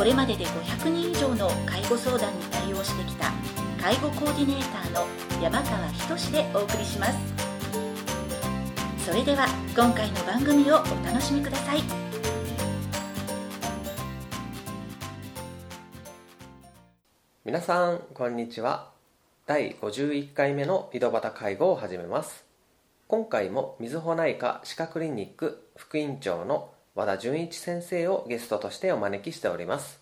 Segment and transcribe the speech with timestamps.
[0.00, 3.30] これまでで500人以上の介護相談に対応してきた
[3.78, 5.06] 介護コーディネーターの
[5.42, 7.18] 山川仁でお送りします。
[9.04, 11.82] それでは今回の番組をお楽しみください。
[17.44, 18.92] 皆さんこんにちは。
[19.44, 22.46] 第51回目の井戸端介護を始めます。
[23.06, 30.00] 今回もみずほ内科歯科クリニック副院長の和田純一先生をゲストとしてお招きしております。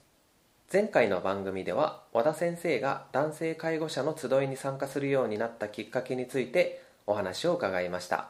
[0.73, 8.29] 前回の番組では和田先生が男性介護者の集いに参加するようになったきっかけについてお話を伺いました。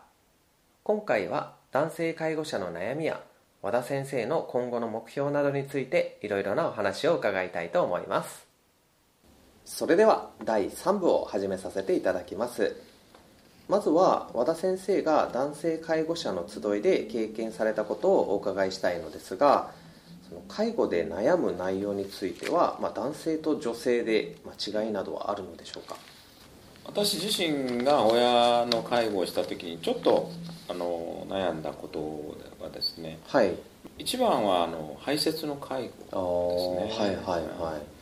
[0.82, 3.20] 今回は男性介護者の悩みや
[3.62, 8.46] 和田先生の今後の目標などについていろいろなお話を伺いたいと思います。
[9.64, 12.74] それでは第3部を始めさせていただきます。
[13.68, 19.70] まずは和田先生が男性介護者の集いで経験されたことをお伺いしたいのですが
[20.28, 25.96] その介護で悩む内容については、まあ、男性と女性で違いなどはあるのでしょうか？
[26.86, 30.30] 私自身が親の介護をした時にちょっと
[30.68, 33.54] あの悩んだことはですね、はい、
[33.98, 37.04] 一番はあの排泄の介護ですね。
[37.04, 37.97] はいはいはい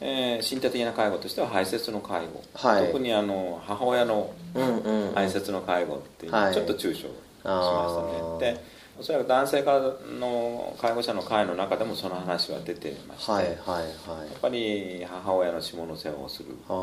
[0.00, 7.08] えー、身体的な介護としては排泄の介護、はい、特にあの母親の排泄の介護っていうのはちょっと躊躇しま
[7.40, 9.80] したね、でおそらく男性から
[10.18, 13.92] の介護者の会の中でもその話は出てまして、はいはいはい、や
[14.36, 16.48] っぱり母親の下の世話をする。
[16.66, 16.74] か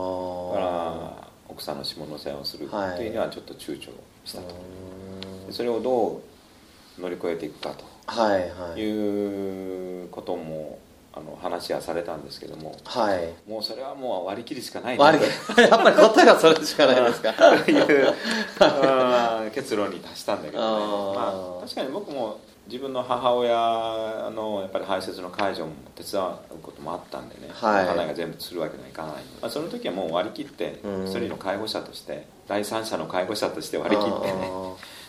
[0.59, 3.89] ら奥さんの下の世話をするっていうにはちょっと躊躇
[4.23, 4.55] したと、
[5.51, 6.21] それをど
[6.97, 7.83] う乗り越えていくかと。
[8.77, 10.77] いうことも
[11.17, 15.23] あの話はされたんですけども、はい、もうそれはもう割り切るしかない割り
[15.63, 17.31] やっぱり答えはそれしかないですか。
[17.33, 18.13] と いう
[19.55, 21.15] 結論に達したんだけどね。
[21.15, 22.37] まあ、確かに僕も
[22.67, 26.25] 自分の母親のやっぱり排泄の介助も手伝う
[26.61, 34.51] こともあったんでね、はい、家内が全部するわけにはいかない、まあ、その時はもう割り切って一人の介護者として第三者の介護者として割り切ってね。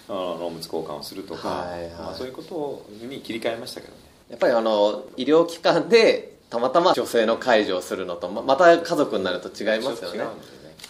[0.08, 3.98] あのおむつ交換をするとか、はいはい、まあ、そういうことに切り替えましたけどね
[4.30, 10.20] やっぱりあの医療機関でたまたま女性の介助をするのとまた家族になると違いますよね。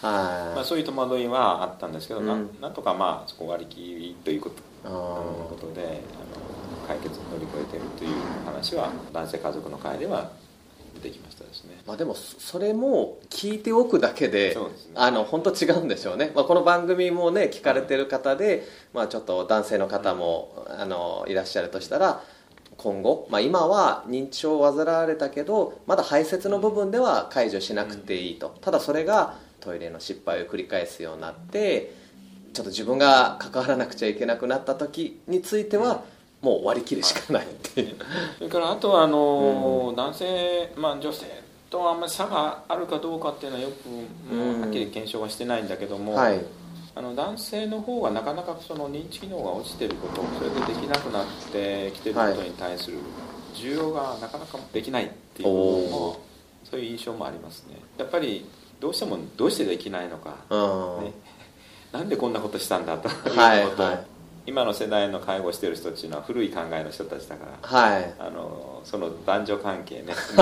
[0.01, 0.55] はい。
[0.55, 2.27] まあ、そういう戸惑いはあったんですけど、うん、
[2.61, 8.11] なんとかまあそこ割り切りということことであの解決乗り越えてるという
[8.45, 10.31] 話は男性家族の会では
[10.95, 14.65] 出てきましたですね、まあ、でもそれも聞いておくだけでで、ね、
[14.95, 22.23] あの本当違うんでしょうね、まあ、この番組もね聞かれてる方で、まあ、ちょっと男性の方も、あのいらっしゃるとしたら
[22.87, 31.93] 今後、まあ、今は認知症を患われたけどまだ排泄の部分では解除しなくていいと、ただそれがトイレの失敗を繰り返すようになって
[32.53, 36.05] ちょっと自分が関わらなくちゃいけなくなった時については、
[36.41, 37.95] もう割り切るしかないっていう。
[38.37, 41.25] それからあとはあの、うん、男性、まあ、女性
[41.69, 43.89] とあんまり差があるかどうかっていうのはよく、
[44.33, 46.39] もうはっきり検証はしてないんだけども、はい
[46.97, 52.97] あの男性の方がなかなかその認知機能が落ちてることそれでできなくなってきてることに対する
[53.53, 56.19] 需要がなかなかできないっていうも
[56.63, 57.75] そういう印象もありますね。
[57.99, 58.49] やっぱり
[58.79, 60.37] どうしてもどうしてできないのか、
[61.03, 61.13] ね、
[61.93, 64.16] なんでこんなことしたんだということ、はいはい
[64.47, 70.15] 今の世代の介護してる人っていうのは古い考えの人たちだから、はい、あのその男女関係ね。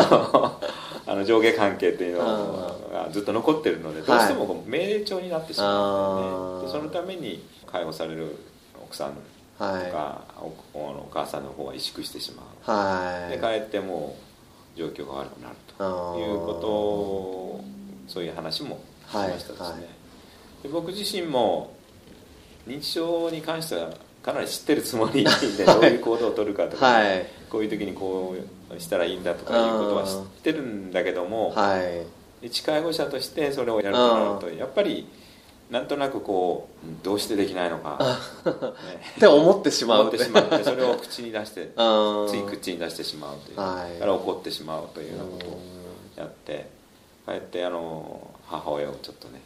[1.08, 8.36] あの上下関係っていうのがずっと残ってるのでどうしても命令調になってしまうんで,、ね、でそのために介護される
[8.84, 9.22] 奥さんと
[9.58, 9.94] か、はい、
[10.74, 14.16] おお母さんの方は萎縮してしまう、はい、で帰っても
[14.76, 17.64] 状況が悪くなるということを
[18.08, 18.80] そういう話も
[19.10, 19.88] しましたですね、
[20.64, 21.76] で僕自身も
[22.68, 23.90] 認知症に関しては
[24.26, 28.36] かなり知ってるつもりでどういう行動を取るかとか、はい、こういう時にこ
[28.76, 31.78] うしたらいいんだとかいうことは知ってるんだけども、は
[32.42, 35.08] い、一介護者としてそれをやるとなるとやっぱり
[35.70, 38.00] なんとなくこうどうしてできないのか、
[38.46, 38.52] ね、
[39.18, 40.02] って思ってしまう。
[40.02, 41.70] 思ってしまってそれを口に出して
[42.28, 45.60] つい口に出してしまうという、はい、から怒ってしまうというようなことを
[46.18, 46.68] やって
[47.28, 49.42] 帰ってあの母親をちょっとね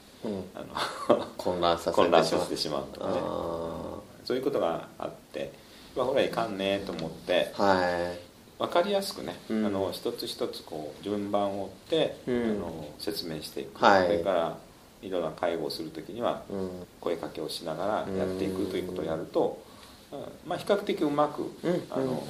[0.55, 2.85] あの混乱させてしまう。
[2.93, 3.98] とかね
[4.29, 5.51] そういうことがあって、
[5.97, 8.13] まあ、ほらいかんねと思って、は
[8.59, 9.65] い、分かりやすくね、うん。
[9.65, 12.43] あの一つ一つこう順番を追って、うん。
[12.43, 14.05] あの説明していく、はい。
[14.05, 14.57] それから
[15.01, 16.69] いろんな介護をする時にはうん。
[17.01, 19.63] 声かけをしながらやっていくということをやると、
[20.11, 20.19] うん。
[20.47, 21.83] まあ、比較的うまく、うん。
[21.89, 22.23] あの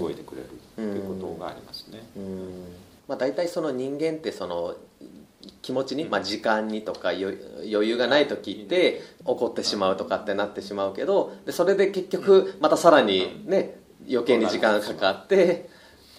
[0.00, 2.04] 動いてくれるということがありますね。
[2.16, 2.64] うん。
[3.06, 4.74] まあ、大体その人間ってその
[5.62, 7.36] 気持ちに、まあ、時間にとか余
[7.72, 15.68] 余裕がない時って怒ってしまうとかってなってしまうけどでそれで結局またさらにね余計に時間がかかって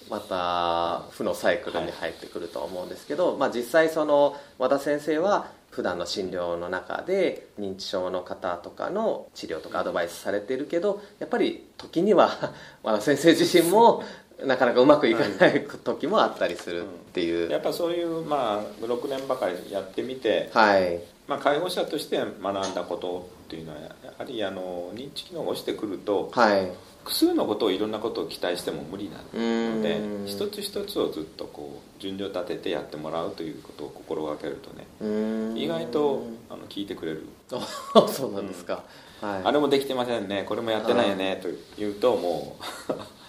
[0.09, 14.03] また負のサイクルに入ってくると思うんですけど、まあ、実際その和田先生は普段の診療の中で認知症の方とかの治療とかアドバイスされてるけどやっぱり時には 和田先生自身も
[14.43, 20.99] なかなかうまくいかない時もあったりするっていう、やっぱそういう、まあ、6年ばかりやってみて、はい。
[21.27, 26.71] まあ、介護者として学んだことっていうのはやはりあの認知機能が落ちてくるとはい。
[27.05, 30.25] 複数のことをいろんなことを期待しても無理なのでん。
[30.25, 37.27] 一つ一つをずっとこう順序立ててやってもらうということを心がけるとね意外とあの聞いてくれる。
[37.51, 38.83] あ そうなんですか、
[39.21, 40.45] はい、あれもできてませんね。
[40.47, 41.47] これもやってないよねと
[41.77, 42.57] 言うとも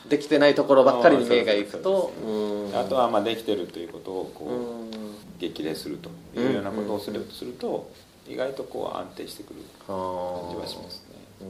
[0.08, 2.12] できてないところばっかりに目がいくと
[2.74, 7.90] あとはまあできてるということをこう激励するというようなことをするすると
[8.28, 9.96] 意外とこう安定してくる感
[10.50, 11.46] じはしますね。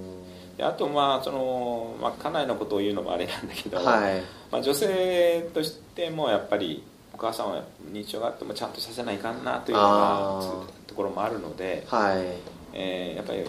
[0.55, 4.23] うであとまあその、まあ、家内のことを言うのもあれなんだけど、はい。
[4.51, 6.83] まあ、女性としてもやっぱり
[7.13, 12.25] お母さんは認知症があってもちゃんとさせないかんなというようなところもあるので、はい。
[12.73, 13.45] えーやっぱり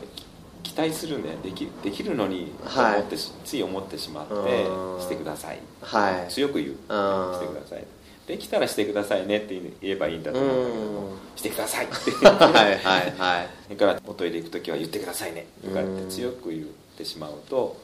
[0.63, 5.01] 期待するんでできできるのに思ってし、つい思ってしまってうん。
[5.01, 5.59] してください。
[5.81, 6.31] はい。
[6.31, 6.69] 強く言う。
[6.69, 6.75] うん。
[6.75, 7.85] してください。
[8.27, 11.17] できたらしてくださいねって言えばいいんだと思うんだけどもうん。
[11.35, 12.11] してくださいって。
[12.25, 12.31] は
[12.69, 13.47] いはいはい。
[13.63, 16.63] それからおトイレ行く時は言ってくださいねとかって強く言っ
[16.97, 17.77] てしまうと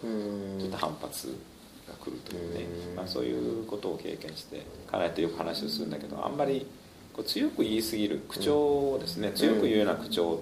[0.60, 1.36] ちょっと反発
[1.88, 2.66] が来るというね。
[2.90, 2.96] うん。
[2.96, 6.68] まあ、そういうことを経験して家内とよく話をするんだけどあんまり
[7.14, 9.32] こう強く言いすぎる口調をですね。
[9.36, 10.42] 強く言うような口調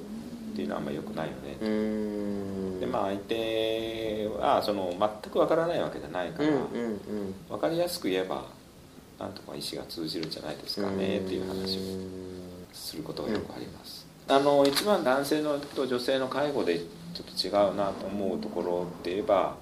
[0.51, 2.80] っていうのはあんまり良くないよね。
[2.80, 6.62] でまあ相手はその全くわからないわけじゃないから、うんうんう
[6.94, 7.36] ん。
[7.50, 8.45] 分かりやすく言えば
[9.19, 11.81] なんとか意思が通じるんじゃないですかねっていう話を
[12.74, 19.56] することがよくあります、あの一番男性のと女性の介護でちょっと違うなと思うところって言えば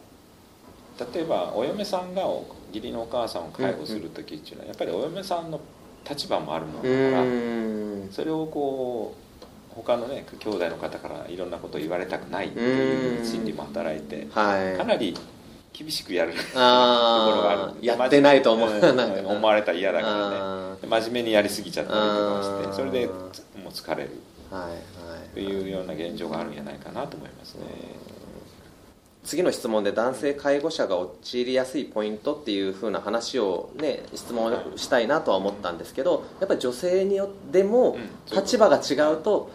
[1.14, 5.60] 例えばお嫁さんがお義理のお母さんを介護する時っていうのはやっぱりお嫁さんの
[6.08, 9.29] 立場もあるものうだからそれをこう
[9.76, 14.78] 他のね兄弟の方からいろんなことを言われたくないっていう心理も働いてはい。
[14.78, 15.16] かなり
[15.72, 17.86] 厳しくやるところがある。
[17.86, 18.70] やってないと思う。
[18.70, 20.36] 思われたら嫌だからね。
[20.42, 24.10] あ真面目にやりすぎちゃったりとかしてそれでもう疲れる。
[25.34, 27.62] というような現状があるんじゃないかなと思いますね
[29.30, 39.52] 次の質問で男性介護者が陥りやすいポイントっていう風な話をね質問したいなとは思ったんですけどやっぱり女性によってもうん立場が違うと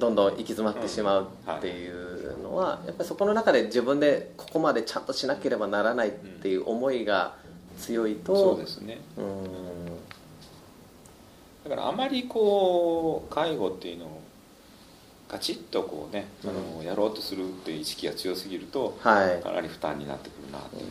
[0.00, 7.36] どんどん行き詰まってしまうっていうのはやっぱりそこの中で自分でここまでちゃんとしなければならないっていう思いが
[7.78, 9.00] 強いとそうですね。
[9.16, 9.28] うーん。
[11.62, 14.21] だからあまりこう介護っていうのを
[15.32, 19.42] ガチッとこうね、あのやろうとするっていう意識が強すぎるとはい。
[19.42, 20.82] かなり負担になってくるなっていう、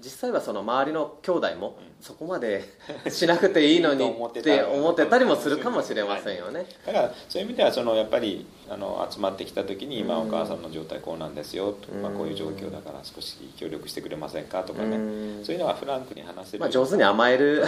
[0.00, 2.64] 実際はその周りの兄弟もそこまで
[3.08, 6.66] しなくていいのに って思ってたりもするかもしれませんよね。
[6.84, 14.96] だからそういう意味ではそのやっぱりあの集まってきた時に今お母さんの状態こうなんですよと、まあ、こういう状況だから少し協力してくれませんかとかね。
[14.96, 15.00] う
[15.40, 15.44] ん。
[15.44, 17.62] そういうのはフランクに話せる、まあ上手に甘える、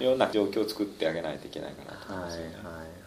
[0.00, 3.01] うん、ような状況を作ってあげないといけないかなと思いはいはいますよね、はい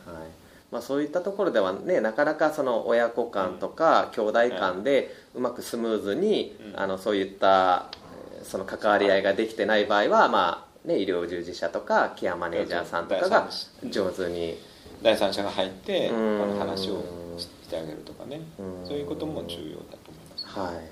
[0.75, 6.79] まあ、そういったところではねなかなかその親子間とか兄弟間でうまくスムーズに、うん。
[6.79, 7.89] あのそういった
[8.37, 13.49] えーその関わり合いができてない場合は、まあね、医療従事者とかケアマネージャーさんとかが
[13.89, 14.57] 上手に。
[15.01, 16.39] 第三者が入ってあうん。
[16.39, 17.01] の話を
[17.37, 18.41] してあげるとかね。
[18.59, 18.85] うん。
[18.85, 20.75] そういうことも重要だと思います、はいはい。
[20.75, 20.83] やっ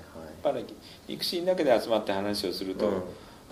[0.42, 0.64] ぱり
[1.08, 3.02] 育児だけで集まって話をすると、うん。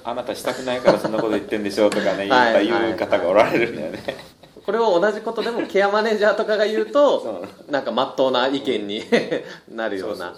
[0.03, 2.67] あなたしたくないからそんなこと言ってんでしょとかね言はいはい。
[2.67, 4.17] 言う方がおられるんだよね、
[4.65, 9.03] これを同じことでもケアマネージャーとかが言うと なんかまっとうな意見に
[9.71, 10.35] なるような。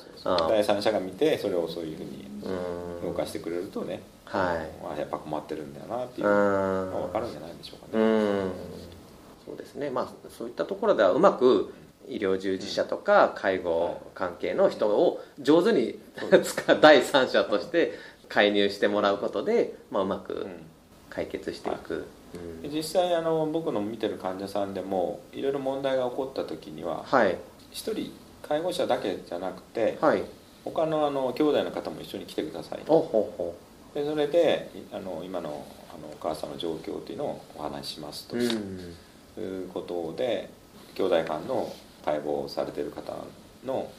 [0.49, 2.25] 第三者が見てそれをそういうふうに
[3.03, 3.09] うん。
[3.09, 4.83] 動かしてくれるとね、はい。
[4.83, 8.05] まあ、やっぱ困ってるんだよなっていううのんが分かるんじゃないでしょうかうね、
[8.45, 8.51] ん。
[9.45, 9.91] そうですね。
[9.91, 11.75] まあそういったところではうまく
[12.09, 15.99] 医療従事者とか介護関係の人を上手に
[16.43, 17.99] 使う第三者として
[18.31, 20.67] 介入してもらうことで、まあ、うまくうん。
[21.11, 22.07] 解決していく、
[22.63, 27.39] で実際あの僕の見てる患者さんでもいろいろ問題が起こった時にははい。
[27.71, 28.13] 一人
[28.43, 30.23] 介護者だけじゃなくてはい。
[30.65, 33.55] 他のあの兄弟の方も一緒に来てくださいおほうほ
[33.95, 38.95] でそれであの今のあのお母さんの状況っていうのをお話ししますと、うん
[39.37, 40.49] いうことで
[40.95, 41.73] 兄弟間の
[42.05, 43.13] 解剖されている方
[43.65, 43.91] の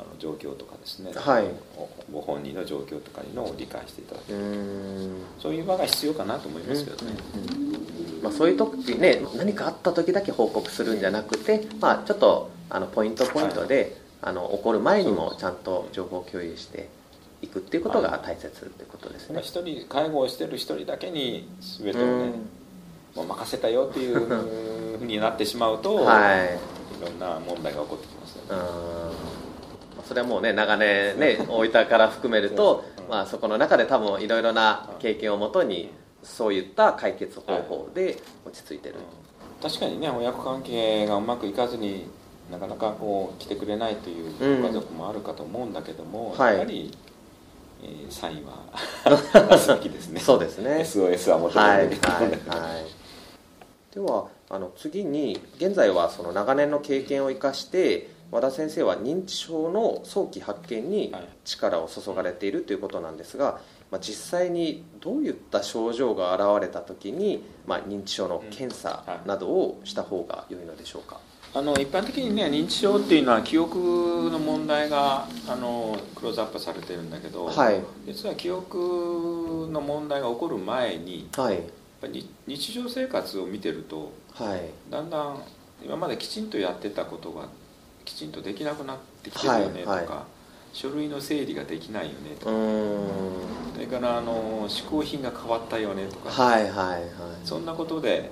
[0.00, 1.44] あの状況とかですね、はい。
[1.76, 5.16] ごご本人の状況とかいうのを理解していただけうる、ん。
[5.38, 7.12] そういう場が必要かなと思いますけどね、
[8.22, 16.88] まあ、そういう時ね何かあった時だけ報告するんじゃなくて、まあ、ちょっとあのポイントポイントで、あの起こる前にもちゃんと情報共有して
[17.42, 19.40] いくっていうことが大切ってことですね。
[19.42, 21.46] 一人介護をしてる一人だけに
[21.78, 22.30] 全てをね、うん。
[23.16, 26.58] もう任せたよっていうふうになってしまうと、はい。
[27.00, 29.29] いろんな問題が起こってきますよね、うん
[30.10, 35.90] それはもうね長年ね 大分から含めるとまあ、そこの中で多分いろいろな経験をもとに
[36.22, 38.96] そういった解決方法で落ち着いてる、
[39.60, 42.08] 確かにね親子関係がうまくいかずに
[42.52, 44.62] なかなかこう来てくれないといううん。
[44.62, 46.54] ご家族もあるかと思うんだけども、はい。
[46.54, 46.96] やはり、
[47.82, 48.52] えーサインは
[49.50, 50.20] 出すべきですね。
[50.20, 50.82] そうですね。
[50.82, 53.00] SOS は求はいはいめるべきだと思うんだけど、はい。
[53.92, 61.28] ではあの次に現在はその長年の経験を生かして和田先生は認知症の早期発見にはい。
[61.44, 63.60] 力を注がれているということなんですが、
[63.90, 71.18] まあ、実際にどういった症状が現れた時に、まあ、認知症の検査などをした方が良いのでしょうか、
[71.52, 77.80] あの一般的にね認知症っていうのは記憶の問題があのクローズアップされてるんだけど、はい。
[78.06, 81.54] 実は記憶の問題が起こる前にはい。
[81.54, 81.62] やっ
[82.00, 82.06] ぱ
[82.46, 84.70] 日常生活を見てるとはい。
[84.88, 85.42] だんだん
[85.84, 87.48] 今まできちんとやってたことが
[88.04, 90.26] きちんとできなくなってきてるよねとか、はいは
[90.72, 90.76] い。
[90.76, 92.52] 書類の整理ができないよねとか、
[93.74, 97.00] それからあの嗜好品が変わったよねとか、はいはいはい。
[97.44, 98.30] そんなことで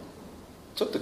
[0.74, 1.00] ちょっと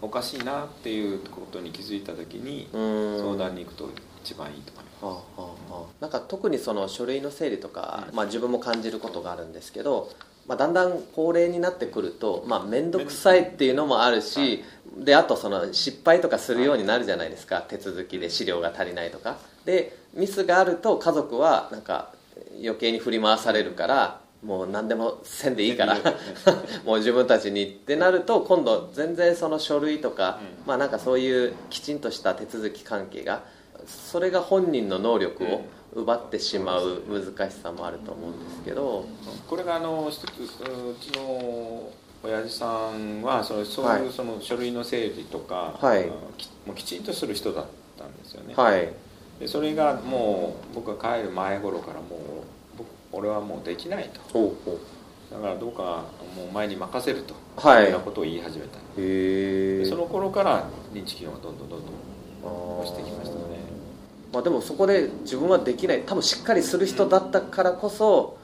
[0.00, 3.90] おかしいなっていうことに気づいた時に相談に行くと
[4.24, 5.04] 一番いいと思います。
[5.04, 5.22] はあは
[5.70, 10.10] あはあ、なんか特にその書類の整理とか、まあ、自分も感じることがあるんですけど、
[10.46, 14.64] まあ、だんだん高齢になってくるとまあ面倒くさいっていうのもあるし、
[14.98, 17.62] であとその失敗とかするようになるじゃないですか。
[17.62, 19.36] 手続きで資料が足りないとか。
[19.64, 22.12] でミスがあると家族はなんか
[22.60, 25.96] 余計に振り回されるからもう何でもせんでいいから
[26.84, 30.66] もう自分たちにってなると今度全然その書類とか、うん。
[30.66, 33.44] まあなんかそういうきちんとした手続き関係が
[33.86, 35.62] それが本人の能力を
[35.94, 39.04] 奪ってしまう難しさもあると思うんですけど、
[39.48, 40.28] これがあの一つう
[41.00, 41.90] ちの
[42.22, 46.04] 親父さんはそのそうはいいうその書類の整理とか、はい。
[46.38, 47.66] きもうきちんとする人だっ
[47.98, 48.92] たんですよね、はい。
[49.40, 54.54] でそれがもう僕が帰る前頃からもう僕俺はもうできないと。
[55.30, 56.04] だからどうか
[56.36, 57.84] もうお前に任せると、はい。
[57.84, 63.51] いうようなことを言い始めたへえでその頃から認知機能がどんどんどんどん落ちてきましたね
[64.32, 68.38] まあ、でもそこで自分はできない多分しっかりする人だったからこそ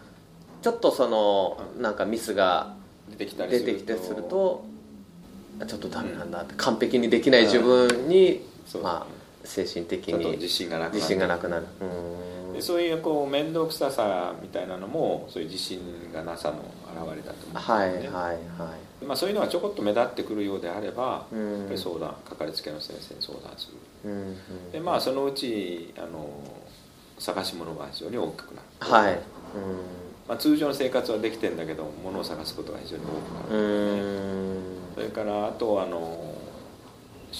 [0.60, 2.74] ちょっとそのなんかミスが
[3.10, 4.64] 出てきたり出するてきてすると
[5.60, 8.46] あちょっとダメなんだって完璧にできない自分に、
[8.82, 10.94] まあ、精神的に自信がなくなる。
[10.96, 11.66] 自信がなくなる。
[12.52, 15.80] でそういうこう面倒くささみたいなのもそういう自信
[16.12, 16.64] がなさの
[17.00, 21.58] 表れだと思うんですよね、はいはいはいまあ、そういうのがちょこっと目立ってくるようであれば、うん。
[21.60, 23.78] やっぱり相談かかりつけの先生に相談する。
[24.04, 24.32] うんう
[24.68, 24.70] ん。
[24.70, 26.28] でまあそのうちあの
[27.18, 29.14] 探し物が非常に大きくなる、はい。
[29.14, 29.20] うん
[30.28, 34.62] まあ、通常の生活はできてんだけど物を探すことが非常に多くなうる、ーん。
[34.94, 36.34] それからあとあの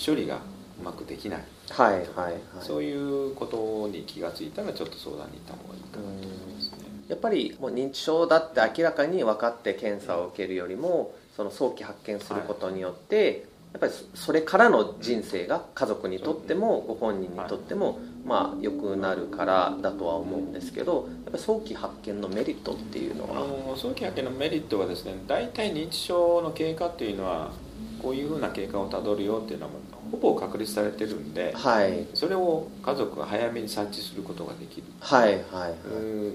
[0.06, 0.36] 処理が
[0.80, 2.34] うまくできない、はいはいはい。
[2.60, 6.78] そういうことに気がついたらちょっと相談に行った方がいいかなと思いますね。
[7.08, 27.52] やっぱりもう認知症だって明らかに分かって検査を受けるよりもその早期発見することによって、やっぱりそそれからの人生が家族にとってもご本人にとってもまあ良くなるからだとは思うんですけどやっぱり早期発見のメリットっていうのあはの早期発見のメリットはですね大体認知症の経過っていうのは
[28.02, 29.72] こういうふうな経過をたどるよっていうのは
[30.10, 32.06] ほぼ確立されてるんではい。
[32.14, 34.84] それを家族が早めに察知することができる。
[34.98, 35.72] はいはいはい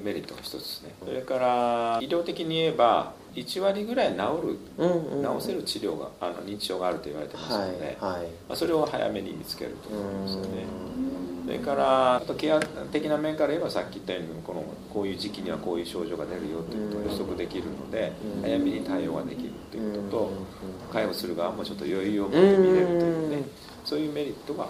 [0.03, 5.39] メリットが一つですねそれから医療的に言えば1割ぐらい治るうんうん。
[5.39, 8.05] 治せる治療があの認知症があると言われてますはいので、はいま
[8.49, 10.47] あ、それを早めに見つけるとう思うんですよね。
[10.63, 11.45] ん。
[11.45, 14.63] それからあとケア的な面から言えばさっき言ったようにこの
[14.93, 18.41] こういう時期にはこういう症状が出るよということを予測できるのでうん。
[18.43, 20.93] 早めに対応ができるということとうん。
[20.93, 23.45] 介護する側もちょっと余裕を持って見れるというねうん
[23.83, 24.67] そういうメリットが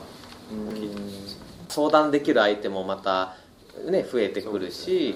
[0.52, 1.38] うん大きいと思います。
[1.70, 3.36] 相談できる相手もまた、
[3.90, 5.16] ね、増えてくるし、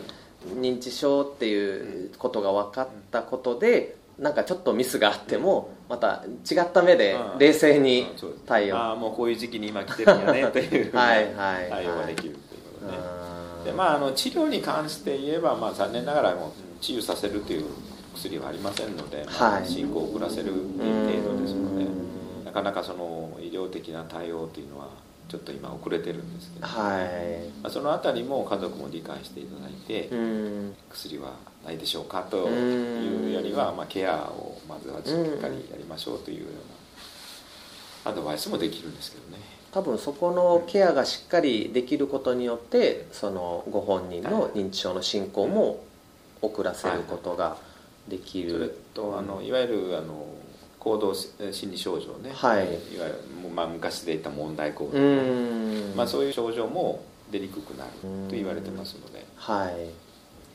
[0.56, 7.39] 認知症っていうことが分かったことで、なんかちょっとミスがあってもまた違った目でうん。
[7.39, 8.08] 冷静に
[8.46, 10.96] 対応、ああもうこういう時期に今来てるんやねという。
[10.96, 12.98] はいはいはい対応ができるということね。
[13.66, 16.51] でまあ、あの治療に関して言えば、まあ、残念ながらもう
[16.82, 17.66] 治癒させるという
[18.16, 19.68] 薬はありませんので、はい。
[19.68, 21.86] 進行を遅らせる程度ですので
[22.46, 24.88] なかなかその医療的な対応というのは
[25.28, 27.50] ちょっと今遅れてるんですけど、はい。
[27.62, 30.76] まあ、そのあたりも家族も理解していただいて、うん。
[30.90, 31.34] 薬は
[31.66, 36.46] ないでしょうかというよりは、まあ、ケアをまずはしっかりやりましょうというよ
[38.06, 39.44] うなアドバイスもできるんですけどね。
[39.72, 45.84] 多分そこのケアがしっかりできることによってそのご本人の認知症の進行も
[46.42, 47.58] 遅らせることが
[48.08, 50.26] できそれる、とあのいわゆるあの
[50.88, 52.65] 行動心理症状ね、はい。
[52.65, 55.94] いわゆるまあ昔で言った問題行動、うん。
[55.96, 57.91] まあ、そういう症状も出にくくなる
[58.29, 59.25] と言われてますので。
[59.36, 59.89] はい、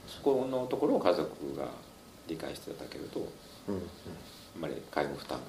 [0.08, 1.66] そこのところを家族が
[2.28, 3.28] 理解していただけると
[3.68, 3.76] うん。
[3.76, 3.80] あ
[4.60, 5.44] まり介護負担が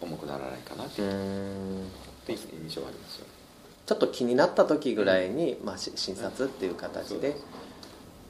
[0.00, 1.88] 重くならないかなとういうん。
[2.28, 3.30] 印象がありますよね。
[3.86, 7.36] ちょっと気になった時ぐらいに、まあ、し診察っていう形で、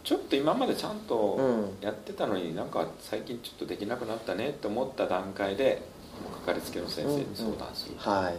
[0.06, 1.84] ちょっと今までちゃんとうん。
[1.84, 5.82] やってたのになんか最近ちょっとできなくなったねって思った段階で
[6.46, 8.34] かかりつけの先生に相談する、はいはい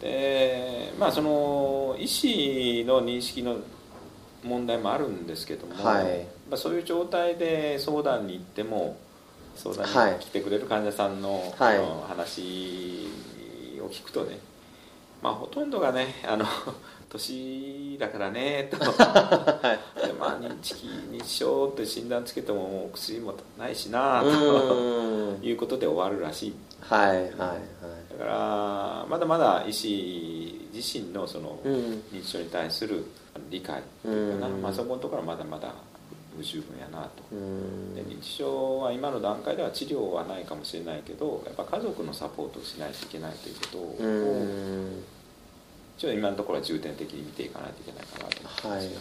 [0.00, 3.58] でまあその医師の認識の
[4.42, 6.26] 問題もあるんですけども、はい。
[6.50, 8.96] まあ、そういう状態で相談に行っても
[9.54, 10.12] 相談はい。
[10.14, 11.76] に来てくれる患者さんの,、はい。
[11.76, 13.08] あの話
[13.82, 14.38] を聞くとね
[15.22, 16.46] まあほとんどがねあの
[17.14, 18.78] 年だからねと。
[18.78, 18.84] で
[20.18, 24.74] まあ認知認知症って診断つけてももう薬もないしなはいと。
[24.74, 26.54] うんいうことで終わるらしい。
[26.80, 27.30] はいはいはい。
[28.18, 31.74] だからまだまだ医師自身のそのうん。
[32.12, 33.04] 認知症に対する
[33.50, 34.62] 理解というかな、うん。
[34.62, 35.74] まあ、そこのところはまだまだ
[36.36, 37.22] 不十分やなと。
[37.32, 37.94] うん。
[37.94, 45.04] で認知症は今の段階では治療はないかもしれないけどやっぱ家族のサポートをしないといけないということを、うん
[45.96, 48.94] ちょっと今のところは重点的に見ていかないといけないかなと思ってはいはいはい。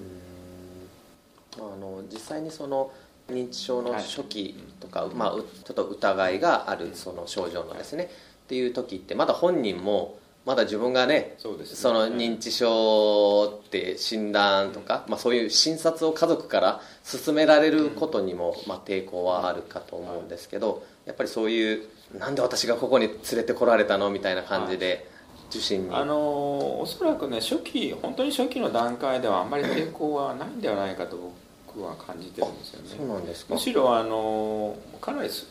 [0.00, 1.58] うん。
[1.58, 2.92] まああの実際にその
[3.28, 11.66] 認知症の初期とか、まあ、うちょっと疑いがあるその症状のですね、っていう時ってまだ本人もまだ自分がねそね。
[11.66, 21.86] その認知症って診断とか、まあ、そういう診察を家族から勧められることにも、まあ、抵抗はあるかと思うんですけどやっぱりそういう
[22.18, 24.10] なんで私がここに連れてこられたの？
[24.10, 25.09] みたいな感じで
[25.50, 31.32] 受診に、あのおそらくね初期本当に初期の段階ではあんまり抵抗はないんではないかと
[31.66, 32.88] 僕は感じてるんですよね。
[32.96, 33.54] そうなんですか。
[33.54, 35.46] むしろあのかなりす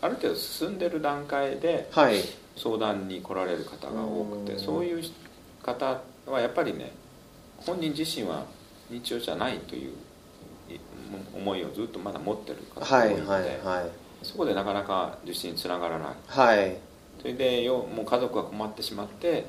[0.00, 2.16] ある程度進んでる段階ではい。
[2.56, 4.44] 相談に来られる方が多くうん。
[4.44, 5.02] てそういう
[5.62, 6.92] 方はやっぱりね
[7.58, 8.44] 本人自身は
[8.90, 9.92] 認知症じゃないという
[10.70, 10.78] い
[11.34, 13.42] 思いをずっとまだ持ってる方がはい多いので、はい
[13.80, 13.90] はい。
[14.22, 16.08] そこでなかなか受診につながらない。
[16.26, 16.76] はい
[17.24, 19.46] それでよもう家族が困ってしまって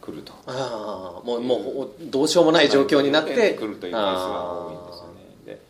[0.00, 0.32] 来ると。
[0.44, 5.60] ああもうもうどうしようもない状況になって、はい来るというケースが多いんですよね。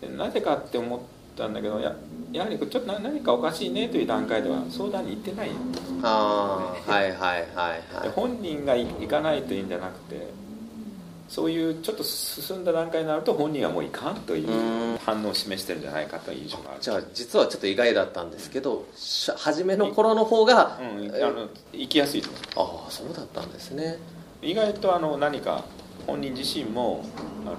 [0.00, 1.00] ででなぜかって思っ
[1.36, 1.94] たんだけどや
[2.32, 10.26] やはりちょっとな何かおかしいねという段階では相談に行ってないんですああはいはいはいはでい本人が行かないといいんじゃなくて
[11.28, 14.98] そういうちょっと進んだ段階になると本人はもういかんといううん。
[14.98, 16.80] 反応を示してるんじゃないかという印象がある。
[16.80, 23.98] じゃあ実はちょっと意外だったんですけどし初めの頃の方が、うん、あの行きやすいとああそうだったんですね。
[24.42, 25.64] 意外とあの何か
[26.06, 27.04] 本人自身も
[27.44, 27.56] あの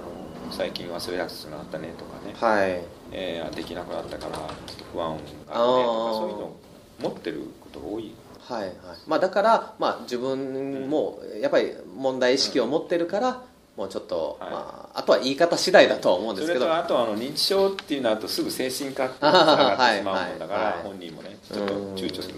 [0.50, 2.82] 最近忘れやすくなったねとかね、はい。
[3.12, 6.60] えーできなくなったからちょっと不安があるねとかそういうのを
[7.00, 8.14] 持ってることが多い。
[8.40, 8.74] はいはい。
[9.06, 13.42] まあ、だから、まあ、自分もやっぱり問題意識を持ってるから、
[13.80, 14.50] もうちょっと、はい。
[14.50, 16.60] まあ、あとは言い方次第だとは思うんですけど。
[16.60, 20.82] それとあとあの認知症っていうのはあとすぐ精神科につなが ってしまうもんだから、はいはい。
[20.82, 22.34] 本人もねちょっと躊躇する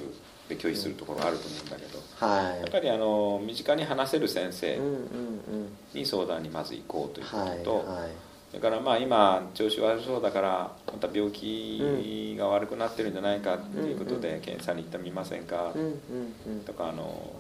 [0.49, 1.99] で拒否するところがあると思うんだけど。
[2.25, 2.61] はい。
[2.61, 4.79] やっぱりあの身近に話せる先生
[5.93, 8.11] に相談にまず行こうというこはいとと、はい
[8.53, 15.73] それからまあ今調子悪そうだからまた病気が悪くなってるんじゃないかっていうことで検査に行ってみませんか
[16.67, 17.33] とかあの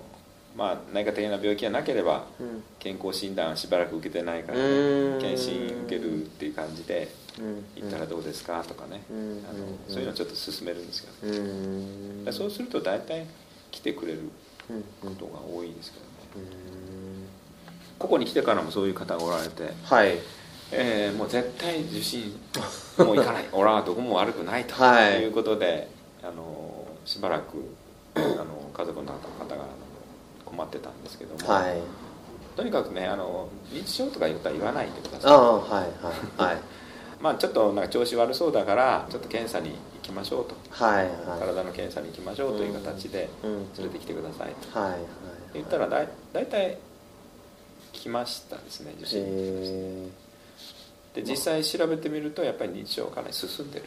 [0.57, 2.63] まあ何か的な病気がなければうん。
[2.79, 7.65] 健康診断しばらく受けてないから、ねうん、検診受けるっていう感じでうん。
[7.77, 8.63] 行ったらどうですか？
[8.63, 9.45] とかね、うん。
[9.49, 11.37] あのそういうのをちょっと進めるんですけど、う
[12.29, 12.33] ん。
[12.33, 13.27] そうすると大体
[13.71, 14.31] 来てくれる
[15.01, 16.11] ことが多いですけどね。
[16.37, 17.27] うん。
[17.99, 20.19] ここに来てからもそういう方がおられて、はい。
[20.73, 22.33] えーもう絶対受診
[22.99, 23.49] もう行かない。
[23.53, 25.23] 俺はどこも悪くないとはい。
[25.23, 25.89] いうことで、
[26.23, 27.75] あのしばらく
[28.17, 29.62] あの家族の方が
[30.55, 31.81] 困ってたんですけども、はい。
[32.57, 35.33] とにかくねあの認知症とか言ったら言わないでくだあさい。
[35.33, 35.83] あはい
[36.43, 36.59] はいはい。
[37.21, 40.55] まあちょっとなんか調子悪そうだからちょっと検査に行きましょうと。
[40.71, 41.41] はいはい。
[41.41, 44.79] 体の検査に行きましょうという形でうん連れてきてくださいと。
[44.79, 45.01] はいはい
[45.55, 46.79] 言ったらだい大体
[47.93, 49.77] 来ましたですね受診に来ました。
[49.77, 50.09] え
[51.15, 53.85] で実際調べてみるとやっぱり認知症かなり進んでる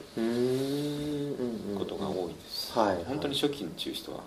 [1.76, 4.20] ことが多いです、はい本当に初期に中人は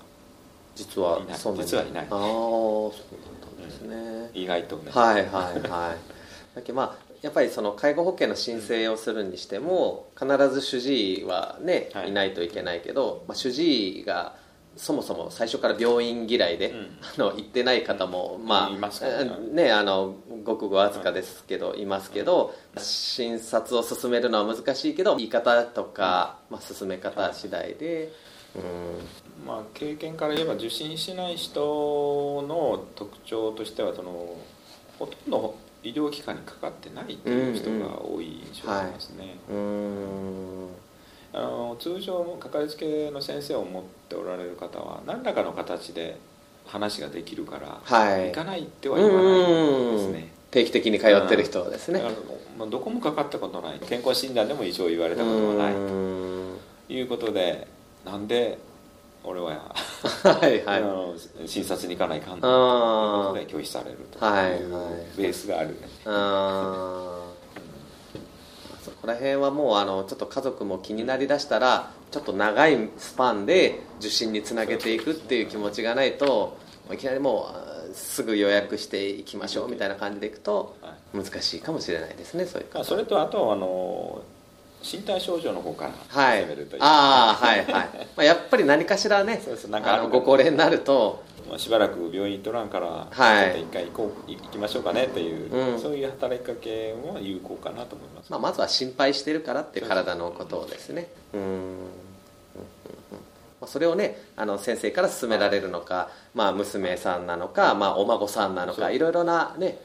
[0.79, 1.39] 実はいない。
[1.39, 2.05] 実はいない。
[2.05, 5.97] ああそうなんですね、意外とね、はいはいはい。
[6.55, 12.11] だけどまあやっぱりその介護保険の申請をするにしても必ず主治医はね、はい。
[12.11, 14.37] い、ないといけないけど、まあ、主治医が
[14.77, 16.99] そもそも最初から病院嫌いで、うん。
[17.17, 19.33] あの行ってない方も、まあいますからね。
[19.51, 20.15] ねあの
[20.45, 28.13] ごくごわずかですけど、いますけど診察を進めるのは難しいけど言い方とか、まあ、進め方次第で、
[28.57, 29.47] うん。
[29.47, 31.61] まあ、経験から言えば受診しない人
[32.49, 34.37] の特徴としてはその
[34.99, 40.69] ほとんど医療機関にかかってないっていう人が多い印象がありますね、うーん。
[41.33, 46.19] あの通常かかりつけの先生を持っておられる方は何らかの形で
[46.67, 48.27] 話ができるから、はい。
[48.27, 49.53] 行かないっては言わない
[49.93, 50.33] んですね。
[50.51, 52.03] 定期的に通ってる人ですね。
[52.59, 53.81] まあ、どこもかかったことない。
[53.81, 56.59] 健康診断でも異常言われたことがないとうん。
[56.89, 57.69] いうことで
[58.05, 58.59] なんで
[59.25, 59.75] 俺は、
[60.23, 60.79] はいはい。
[60.79, 61.15] あの
[61.47, 64.25] 診察に行かないかんので拒否されると。
[64.25, 64.61] はいはい。
[64.61, 64.71] いう
[65.17, 67.31] ベースがあるね、あ
[68.83, 76.57] そこら辺はもうあのちょっと家族も気になりだしたらちょっと長いスパンで受診につなげていくっていう気持ちがないと
[76.91, 81.19] いきなりもうあすぐ予約していきましょうみたいな感じでいくとはい。
[81.25, 84.23] 難しいかもしれないですねそういうそれとあとあの
[84.83, 86.43] 身体症状の方からはい。
[86.43, 87.85] 攻めるという、ああはいはい、ま
[88.19, 91.27] あ、やっぱり何かしらね そうそうなんかご高齢になると。
[91.49, 93.45] まあ、しばらく病院行っとらんから、はい。
[93.45, 95.81] ちょっと一回行こう行きましょうかねっていう、うん。
[95.81, 101.09] そういう働きかけも有効かなと思います、まあ、まずは心配してるからっていう体のことをですね。
[101.33, 101.77] うん。
[103.67, 109.79] それをねあの先生から勧められるのか、まあ、娘さんなのか、まあ、お孫さんなのかいろいろなね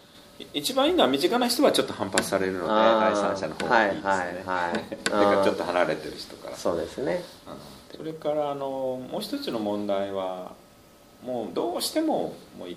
[0.54, 4.98] 一番いいのは身近な人はちょっと反発されるので第三者の方がいいですね、はいはいはい。
[5.06, 6.58] だからちょっと離れてる人から。
[6.58, 7.24] そうですね。
[7.48, 10.54] うんそれからあのもう一つの問題は
[11.24, 12.76] もうどうしてももうい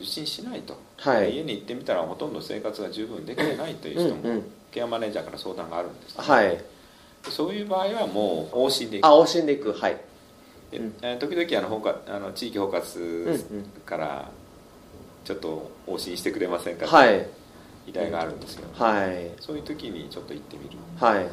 [0.00, 1.34] 受診しないと、はい。
[1.34, 4.52] 家に行ってみたらほとんど生活が十分できてないという人も、うんうん。
[4.70, 6.64] ケアマネージャーから相談があるんですね、はい。
[7.28, 9.06] そういう場合はもう往診で行く。
[9.06, 9.72] あ往診でいく。
[9.72, 10.00] はい。
[10.70, 14.30] でうんえー時々あの包括あの地域包うんう括んから
[15.26, 17.26] ちょっと往診してくれませんかはい。
[17.88, 19.30] 依頼があるんですよ、はい。
[19.40, 21.26] そういう時にちょっと行ってみる、はいはい。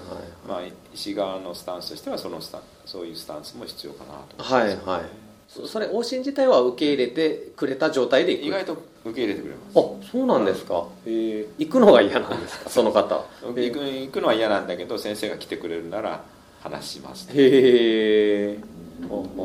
[0.48, 4.54] まあ、医師側のスタンスとしてはそのスタンそういうスタンスも必要かなと思います。
[4.54, 5.10] はいはい。
[5.48, 8.46] そそれ往診自体は受け入れてくれた状態で行く？
[8.48, 8.74] 意外と
[9.06, 9.80] 受け入れてくれます。
[9.80, 10.88] あそうなんですか。
[11.06, 12.70] へえ行くのが嫌なんですか？
[12.72, 13.26] その方。
[13.44, 16.24] 行く行くのは嫌なんだけど先生が来てくれるなら
[16.62, 17.28] 話します。
[17.32, 18.60] へえ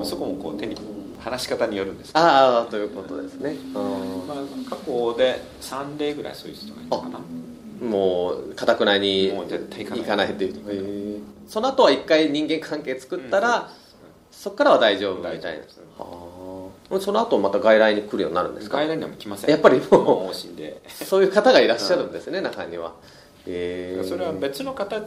[0.05, 0.77] そこもこう手に
[1.21, 2.11] 話し方によるんです。
[2.15, 3.57] ああということですね。
[3.75, 3.79] あ
[4.27, 4.37] まあ、
[4.71, 7.19] 過去で3例ぐらいそういう人がいるかな。
[7.19, 10.03] ーもうかたくなにもう絶対行かない。
[10.05, 13.65] 行かないっていうその後は一回人間関係作ったら、うん
[14.31, 15.65] そっからは大丈夫みたいな。
[17.01, 18.77] その後また外来に来るようになるんですか？
[18.77, 19.51] 外来には来ません。
[19.51, 20.81] やっぱりもうもう往診で。
[20.87, 22.93] そういう方がいらっしゃるんですね、中には。
[23.47, 24.05] へえ。
[24.05, 25.03] それは別の形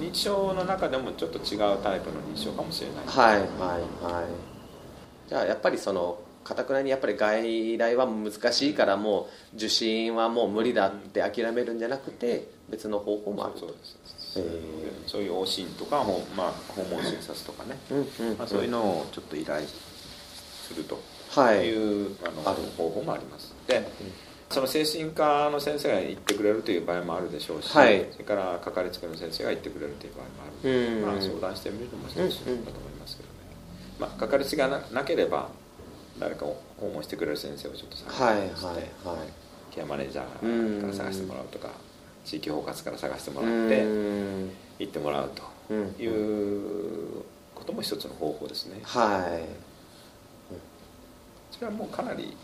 [0.00, 3.06] 認知症の中でもちょっと違うタイプの認知症かもしれない。
[3.06, 4.51] はいはいはい
[5.32, 13.96] じゃあやっぱりそのかたくなにやっぱり外来は難しいからもう受診はもう無理だって諦めるんじゃなくて別の方法もあるそうです
[15.06, 18.38] そういう往診とか、ほまあ、訪問診察とかね、うんうん。
[18.38, 20.98] まあ、そういうのをちょっと依頼すると。
[21.30, 21.66] はい。
[21.66, 22.42] いう、あの
[22.76, 23.54] 方法もあります。
[23.66, 23.86] で
[24.48, 28.06] その精神科の先生が行ってくれるという場合もあるでしょうし、はい。
[28.10, 30.30] それからかかりつけの先生が行ってくれるという場合も
[30.62, 30.70] ある。
[30.70, 31.06] うん。
[31.06, 32.91] まあ、相談してみるのも一つだと思います
[33.98, 35.48] まあ、かかりつけがななければ
[36.18, 38.86] 誰かを訪問してくれる先生をちょっと探はいはいして、はい。
[39.70, 41.70] ケアマネージャーから探してもらうとか
[42.24, 44.50] 地域包括から探してもらってうん。
[44.78, 45.94] 行ってもらうとうん。
[45.98, 47.22] いう
[47.54, 48.80] ことも一つの方法ですね。
[48.82, 49.42] はい。
[51.54, 52.36] それはもうかなり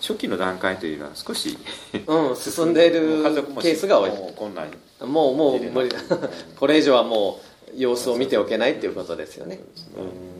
[0.00, 1.58] 初期の段階というのは少し
[2.06, 3.22] うん進んでいる
[3.62, 4.10] ケースが多い。
[4.10, 4.68] もうこんなん
[5.08, 5.98] もうもう無理だ。
[6.58, 7.40] これ以上はも
[7.74, 9.60] う様子を見ておけないっていうことですよね。
[9.96, 10.39] うん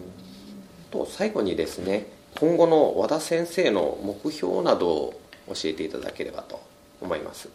[0.91, 2.07] と最後にですね
[2.39, 6.61] 今後の和田先生の目標などを教えていただければと
[7.01, 7.49] 思います。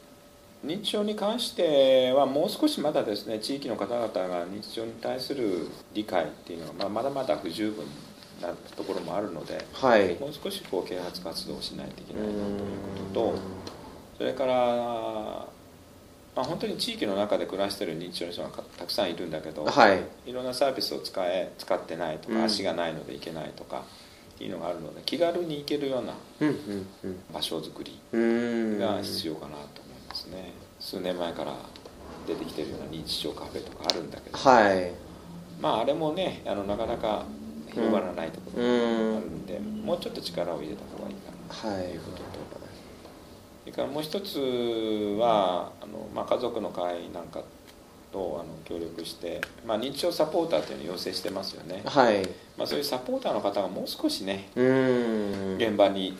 [0.65, 7.85] 認知症に関してはもう少しまだですね地域の方々が認知症に対する理解っていうのは、まあ、まだまだ不十分
[8.41, 10.15] なところもあるのではい。
[10.15, 12.63] もう少しこう啓発活動をしないといけうないなというこ
[13.13, 13.39] とと
[14.17, 15.45] それから、
[16.35, 20.03] まあ、本当に地域の中で暮らしている認知症の人がたくさんいるんだけど、はい。
[20.25, 22.43] いろんなサービスを使え使ってないとか、うん。
[22.43, 23.83] 足がないので行けないとか
[24.35, 26.85] っていうのがあるので気軽に行けるようなうんうん
[27.33, 30.51] 場所づくりうんうんが必要かなと思いますね。
[30.79, 31.55] 数年前から
[32.27, 34.91] 出てきてるような認知症カフェとかあるんだけど、はい。
[35.61, 37.23] まああれもねあのなかなか
[37.71, 39.45] 広がらないところがあうんるん。
[39.45, 41.71] で、もうちょっと力を入れた方がいいかな。
[41.71, 41.83] はい。
[41.85, 42.34] ということと、それ
[43.75, 44.39] からもう一つ
[45.19, 47.41] はあの、まあ、家族の会なんか
[48.13, 52.23] とあの協力して、まあ、認知症サポーターというのを要請してますよね、はい。
[52.57, 55.55] まあ、そういうサポーターの方がもう少しねうん。
[55.57, 56.17] 現場に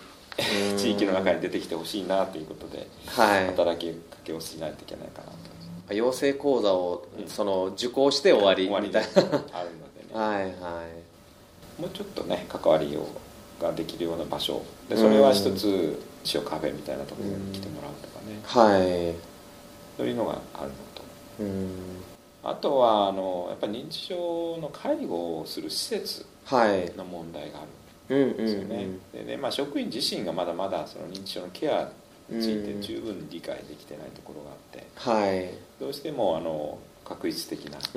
[0.72, 0.78] うん。
[0.78, 3.48] 地域の中に出てきてほしいなということではい。
[3.48, 5.28] 働きかけをしないといけないかな
[5.88, 5.94] と。
[5.94, 7.28] 養成講座をうん。
[7.30, 9.50] その受講して終わり終わりみたいであるのでね。
[10.14, 11.82] なはいはい。
[11.82, 13.08] もうちょっとね関わりを
[13.62, 14.62] ができるような場所。
[14.90, 15.98] でそれは一つ
[16.34, 18.40] 塩カフェみたいなところに来てもらうとかね。
[18.44, 18.82] はい。
[19.98, 21.04] そういうのがあるのと。
[21.40, 21.70] うん。
[22.44, 26.92] あとはあのやっぱり認知症の介護をする施設はい。
[26.96, 27.66] の問題があ
[28.10, 31.90] うんうんるんですよね、でねまあ、職員自身がまだまだその認知症のケア
[32.30, 34.86] についてうん十分に理解できてないところがあって。
[34.96, 35.50] はい。
[35.80, 37.82] どうしてもあの確率的なケア。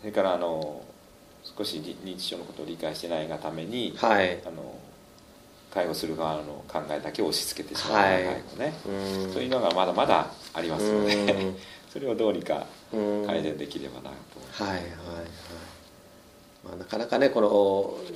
[0.00, 0.82] それからあの
[1.56, 4.42] 少し認知症のことを理解してないがためにはい。
[4.44, 4.73] あの
[5.74, 8.24] 介護する側の考えだけを押し付けてしまうはい。
[8.24, 8.74] 介護ね、
[9.26, 9.32] うん。
[9.32, 11.56] そういうのがまだまだありますので、うん。
[11.92, 13.26] それをどうにかうん。
[13.26, 14.88] 改善できればなと、はいはいはい、
[16.64, 17.40] まあ、なかなかねこ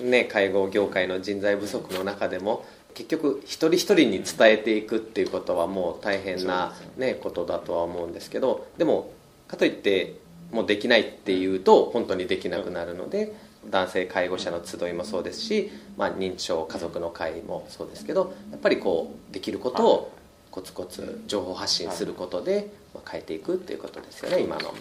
[0.00, 7.14] のね介護業界の人材不足の中でも結局一人一人に伝えていくっていうことはもう大変なそうですよね。
[7.14, 9.10] ことだとは思うんですけどでも
[9.48, 10.14] かといって
[10.52, 13.34] もうできないっていうと本当にできなくなるので
[13.66, 20.12] 男性介護者の集いもそうですし、まあ、認知症家族の会もそうですけどやっぱりこうできることを
[20.50, 24.76] コツコツ情報発信することでまあ変えていくっていうことですよね今のはい。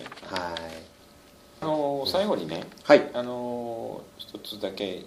[1.60, 3.10] あの最後にねはい。
[3.14, 5.04] あの一つだけ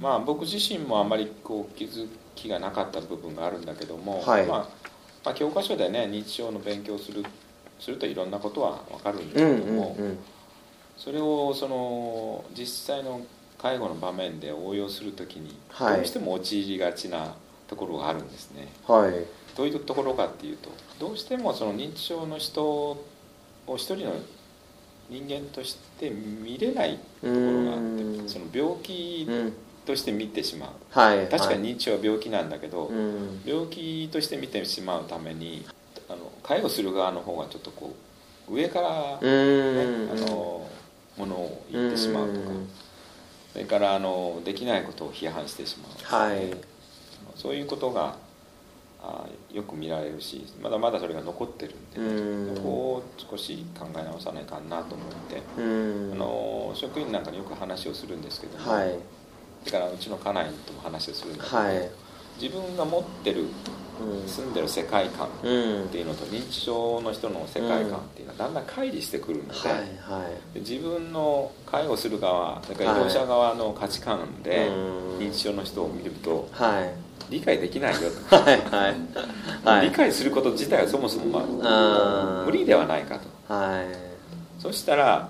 [0.00, 4.46] まあ僕自身もあまりこう気づきがなかった部分があるんだけども、はい。
[4.46, 4.58] まあ、
[5.24, 7.24] まあ教科書でね認知症の勉強する
[7.78, 10.18] するといろんなことは分かるんですうんうんけども、うん
[10.96, 13.20] それをその実際の
[13.58, 15.96] 介護の場面で応用するときにはい。
[15.96, 17.34] どうしても陥りがちな
[17.68, 19.12] ところがあるんですね、はい。
[19.56, 24.12] どういうところかっていうとどうしてもその認知症の人を一人の
[25.08, 28.20] 人間として見れないところがあっうん。
[28.22, 29.52] てその病気うん
[29.86, 30.70] として見てしまう。
[30.90, 31.28] はい。
[31.28, 31.58] 確かはい。
[31.60, 33.40] に認知症は病気なんだけど、うん。
[33.44, 35.64] 病気として見てしまうために
[36.08, 37.94] あの介護する側の方がちょっとこ
[38.48, 40.10] う上から、ねうん。
[40.10, 40.68] あの
[41.16, 42.50] ものを言ってしまうとか。
[42.50, 42.68] うん。
[43.52, 46.54] それからあのできないことを批判してしまう、はい。
[47.34, 48.16] そういうことが
[49.02, 52.56] あよく見られるしまだまだそれが残ってるんで、うん。
[52.56, 56.12] そこを少し考え直さないかんなと思って、うん。
[56.12, 58.98] あの職員なんかによく話をするんですけども、はい。
[59.64, 61.90] だからうちの家内とも話をするんだけど、はい。
[62.40, 63.50] 自分が持ってるうん
[64.26, 65.84] 住んでる世界観うん。
[65.84, 69.54] っていうのと認知症の人の世界観っていうのはだんだん乖離してくるの
[70.54, 77.06] で,、自分の介護する側それから医療者側の価値観でうん認知症の人を見るとはい。
[77.28, 78.16] 理解できないよと、
[79.82, 83.52] 理解すること自体はそもそも、まあ無理ではないかと。
[83.52, 83.86] はい。
[84.62, 85.28] そしたら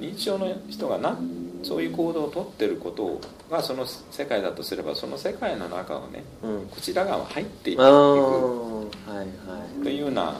[0.00, 1.18] 認知症の人がな
[1.62, 6.66] そういう行動をとってることがその世界だとすればその世界の中をねうん。
[6.66, 7.82] こちら側は入っていく。
[7.82, 9.82] はいはい。
[9.82, 10.34] というような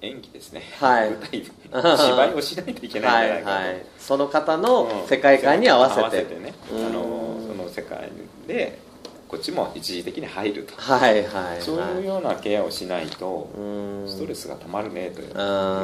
[0.00, 1.10] 演技ですね、はい。
[1.10, 6.86] 舞台芝居をしないといけないんじゃないかと、はいはいその方のうん世界観に合わせて,、ねうん。
[6.86, 8.10] あのその世界
[8.46, 8.78] で
[9.28, 11.62] こっちも一時的に入ると、はいはいはい。
[11.62, 13.60] そういうようなケアをしないとう
[14.04, 14.08] ん。
[14.08, 15.82] ストレスがたまるねということあ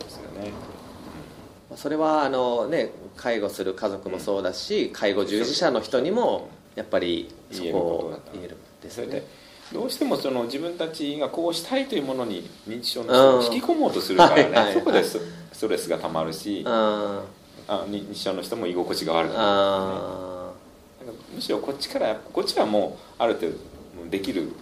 [0.00, 0.48] ですよね。
[0.48, 0.71] ー
[1.76, 9.22] それはあのね介護する家族もそうだし、介護従事者の人にもやっぱりそこを言えるんですね。
[9.72, 14.74] どうしてもその自分たちがこうしたいというものに認知症の人を引き込もうとするからね、うんはいはい。
[14.74, 15.18] そこでス
[15.52, 17.22] ストレスがたまるしあ
[17.68, 19.36] あ認知症の人も居心地が悪くー。
[19.38, 20.52] な
[21.00, 23.56] る、ね、むしろこっちからこっちはもうある程度
[24.10, 24.52] できるー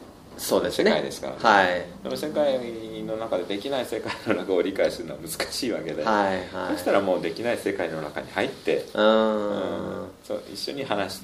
[0.40, 0.90] そうですね。
[0.90, 1.38] 世界ですからね。
[1.42, 1.85] はい。
[2.03, 2.59] その世界
[3.05, 6.72] の中でできない世界の中を理解するのは難しいわけで、はいはい。
[6.72, 10.09] そしたらもうできない世界の中に入って、うーん。
[10.24, 11.22] そう一緒に話し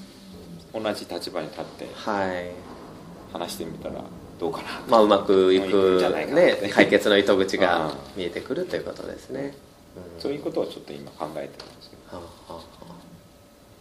[0.74, 1.88] 同じ立場に立って。
[1.94, 2.50] はい。
[3.32, 3.94] 話してみたら
[4.38, 4.68] どうかな。
[4.86, 6.02] まあうまくいいく
[6.34, 7.92] ね解決の糸口がうん。
[8.16, 9.56] 見えてくるということですね、
[10.14, 10.20] うん。
[10.20, 12.18] そういうことをちょっと今考えてるんですけど。
[12.18, 12.66] はあはあはあ。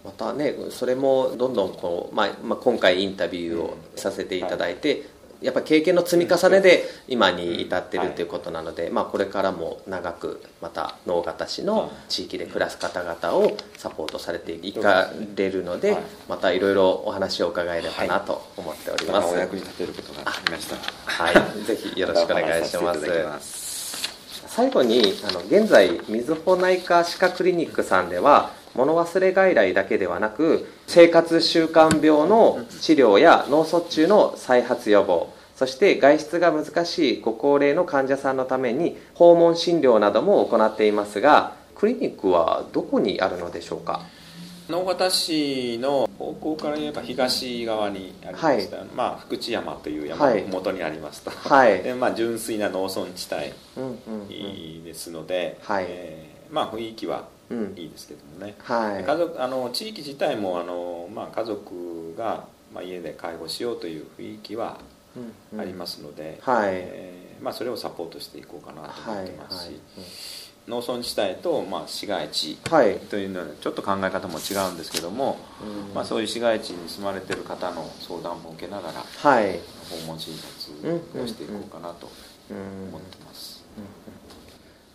[0.05, 5.01] またねそれもどんどんこう、まあまあ、今回インタビューをさせていただいて、
[5.45, 21.35] やっぱ経験の積み重ねで今に至ってるということなので、まあ、これからも長くまた能形市の地域で暮らす方々をサポートされていかれるのでまたいろいろお話を伺えればなと思っております、お役に立てることがありましたはい。
[21.63, 24.15] ぜひよろしくお願いします。
[24.47, 44.01] 最後にあの現在みずほ内科歯科クリニックさんでは物忘れ外来だけではなく生活習慣病の治療や脳卒中の再発予防そして外出が難しいご高齢の患者さんのために訪問診療なども行っていますがクリニックはどこにあるのでしょうか？
[44.67, 57.27] 直方市の方向から言えば東側にありました、はい、まあ、福知山という山の麓にありますと、はい、でまあ、純粋な農村地帯ですので、はい、えー、まあ、雰囲気は
[57.75, 64.79] いいですけどもね、はい、家族あの地域自体もあの、まあ、家族が、まあ、家で介護しようという雰囲気は
[65.57, 66.69] ありますので、うんうん、はい。
[66.73, 69.67] えー、まあ、それをサポートしていこうかなと思ってますし。
[69.67, 69.73] はい。
[69.73, 69.81] はい。
[70.67, 72.57] 農村地帯と、まあ、市街地
[73.09, 75.37] というのはちょっと考え方も違うんですけども、はい、
[75.93, 82.09] まあ、そういう市街地に住まれてる方の相談も受けながら、はい、訪問診察をしていこうかなと
[82.49, 83.63] 思ってます。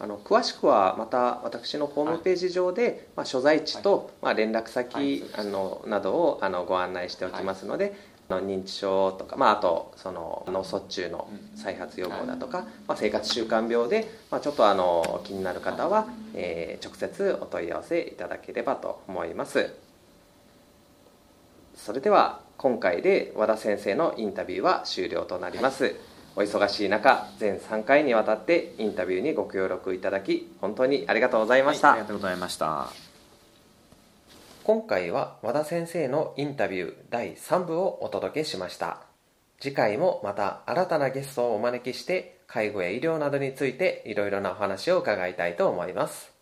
[0.02, 7.94] あの詳しくはまた私のホームページ上で、はい、まあ、所在地と、まあ、連絡先、あのなどをあのご案内しておきますので、の
[8.38, 19.74] 認知症とか、まあ、あとその脳卒中の再発予防だとか、まあ、生活習慣病で、まあ、ちょっとあの気になる方は、えー、直接お問い合わせいただければと思います。
[21.74, 25.96] それでは今回で和田先生のインタビューは終了となります、
[26.36, 33.09] お忙しい中全3回にわたってインタビューにご協力いただき本当にありがとうございました、はい、ありがとうございました
[34.70, 38.98] 今回は和田先生のインタビュー第3部をお届けしました。
[39.58, 46.32] 次回もまた新たなゲストをお招きして介護や医療などについていろいろなお話を伺いたいと思います。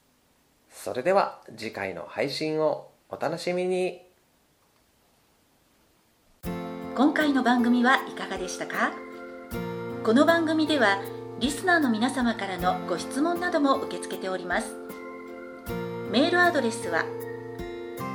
[0.71, 4.03] それでは次回の配信をお楽しみに。
[6.95, 8.93] 今回の番組はいかがでしたか？
[10.05, 11.01] この番組では
[11.41, 14.77] リスナーの皆様からのご質問なども受け付けております。
[16.11, 17.07] メールアドレスは「